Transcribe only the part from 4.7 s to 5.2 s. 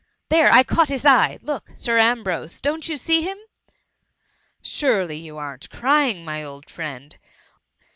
Surely